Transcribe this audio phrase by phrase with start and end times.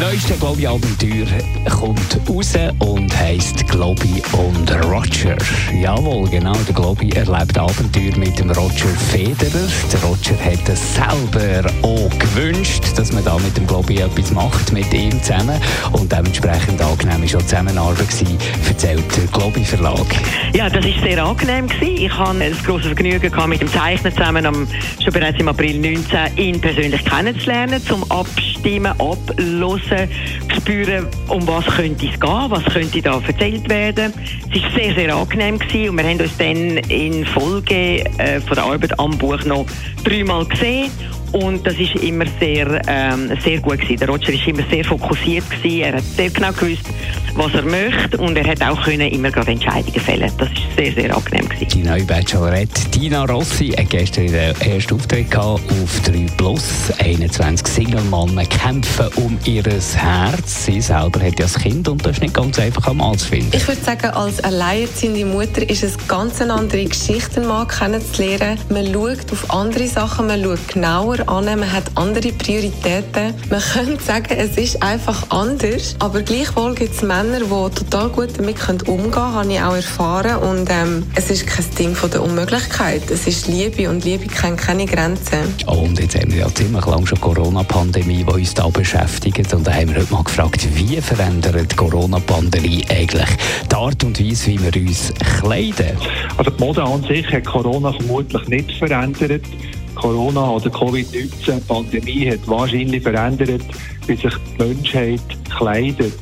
[0.00, 1.26] Neueste Globi-Abenteuer
[1.68, 5.36] kommt raus und heisst Globi und Roger.
[5.78, 9.68] Jawohl, genau, der Globi erlebt Abenteuer mit dem Roger Federer.
[9.92, 14.74] Der Roger hat es selber auch gewünscht, dass man da mit dem Globi etwas macht,
[14.74, 15.58] mit ihm zusammen.
[15.92, 20.04] Und dementsprechend angenehm war schon die Zusammenarbeit, gewesen, erzählt der Globi Verlag.
[20.52, 21.66] Ja, das war sehr angenehm.
[21.66, 21.96] Gewesen.
[21.96, 24.68] Ich hatte ein grosses Vergnügen gehabt, mit dem Zeichner zusammen, am,
[25.02, 30.08] schon bereits im April 2019 ihn persönlich kennenzulernen, zum Abstimmen, ablosen,
[30.54, 34.12] spüren, um was könnte es gehen, was könnte da erzählt werden.
[34.54, 38.56] Es war sehr, sehr angenehm gewesen und wir haben uns dann in Folge äh, von
[38.56, 39.64] der Arbeit am Buch noch
[40.04, 40.90] dreimal gesehen
[41.32, 43.98] und das ist immer sehr, ähm, sehr gut gewesen.
[43.98, 45.80] Der Roger ist immer sehr fokussiert gewesen.
[45.80, 46.84] Er hat sehr genau gewusst,
[47.34, 50.30] was er möchte und er hat auch können immer gerade Entscheidungen fällen.
[50.38, 51.68] Das ist sehr, sehr angenehm gewesen.
[51.68, 56.92] Die neue Bachelorette Tina Rossi hat gestern ihren ersten Auftritt gehabt auf 3 Plus.
[56.98, 60.66] 21 Single-Mannen kämpfen um ihr Herz.
[60.66, 63.28] Sie selber hat ja ein Kind und das ist nicht ganz einfach am Mann zu
[63.28, 63.50] finden.
[63.54, 68.58] Ich würde sagen, als alleinerziehende Mutter ist es ganz eine andere Geschichte, einen Mann kennenzulernen.
[68.68, 73.34] Man schaut auf andere Sachen, man schaut genauer an, man hat andere Prioritäten.
[73.50, 78.38] Man könnte sagen, es ist einfach anders, aber gleichwohl gibt es Männer, die total gut
[78.38, 78.56] damit
[78.88, 80.36] umgehen können, habe ich auch erfahren.
[80.36, 83.10] Und ähm, es ist kein Ding von der Unmöglichkeit.
[83.10, 85.54] Es ist Liebe und Liebe kennt keine Grenzen.
[85.66, 89.52] Und jetzt haben wir ja ziemlich lange schon Corona-Pandemie, die uns da beschäftigt.
[89.52, 93.28] Und da haben wir heute mal gefragt, wie verändert die Corona-Pandemie eigentlich
[93.70, 95.98] die Art und Weise, wie wir uns kleiden?
[96.38, 99.42] Also die Mode an sich hat Corona vermutlich nicht verändert.
[99.94, 103.62] Corona oder Covid-19-Pandemie hat wahrscheinlich verändert,
[104.06, 105.20] wie sich die Menschheit
[105.54, 106.14] kleidet.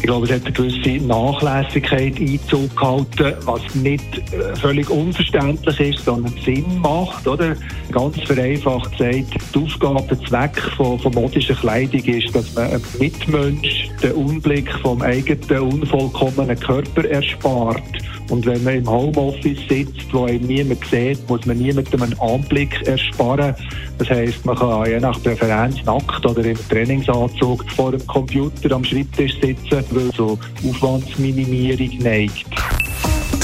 [0.00, 6.06] Ich glaube, es hat eine gewisse Nachlässigkeit Einzug gehalten, was nicht äh, völlig unverständlich ist,
[6.06, 7.54] sondern Sinn macht, oder?
[7.92, 12.82] Ganz vereinfacht sagt, die Aufgabe, der Zweck von, von modischer Kleidung ist, dass man einem
[12.98, 17.82] Mitmensch den Unblick vom eigenen unvollkommenen Körper erspart.
[18.30, 22.80] Und wenn man im Homeoffice sitzt, wo einen niemand sieht, muss man niemandem einen Anblick
[22.86, 23.54] ersparen.
[23.98, 28.84] Das heisst, man kann je nach Präferenz nackt oder im Trainingsanzug vor dem Computer am
[28.84, 32.46] Schreibtisch sitzen, weil so Aufwandsminimierung neigt.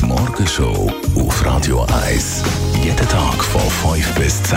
[0.00, 2.44] Die Morgenshow auf Radio 1.
[2.84, 4.56] Jeden Tag von 5 bis 10.